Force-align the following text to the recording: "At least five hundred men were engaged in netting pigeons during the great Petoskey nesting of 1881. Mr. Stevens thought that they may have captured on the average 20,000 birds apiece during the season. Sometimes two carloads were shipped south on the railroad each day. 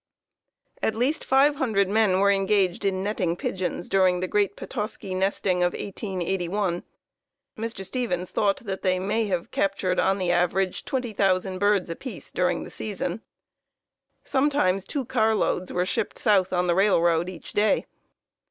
"At 0.81 0.95
least 0.95 1.23
five 1.23 1.57
hundred 1.57 1.87
men 1.87 2.19
were 2.21 2.31
engaged 2.31 2.85
in 2.85 3.03
netting 3.03 3.35
pigeons 3.35 3.87
during 3.87 4.19
the 4.19 4.27
great 4.27 4.55
Petoskey 4.55 5.13
nesting 5.13 5.57
of 5.61 5.73
1881. 5.73 6.81
Mr. 7.55 7.85
Stevens 7.85 8.31
thought 8.31 8.57
that 8.63 8.81
they 8.81 8.97
may 8.97 9.27
have 9.27 9.51
captured 9.51 9.99
on 9.99 10.17
the 10.17 10.31
average 10.31 10.85
20,000 10.85 11.59
birds 11.59 11.91
apiece 11.91 12.31
during 12.31 12.63
the 12.63 12.71
season. 12.71 13.21
Sometimes 14.23 14.85
two 14.85 15.05
carloads 15.05 15.71
were 15.71 15.85
shipped 15.85 16.17
south 16.17 16.51
on 16.51 16.65
the 16.65 16.73
railroad 16.73 17.29
each 17.29 17.53
day. 17.53 17.85